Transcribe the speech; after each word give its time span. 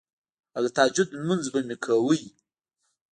او 0.55 0.61
د 0.65 0.67
تهجد 0.77 1.09
مونځ 1.27 1.45
به 1.53 1.59
مې 1.67 1.75
کوو 1.85 2.15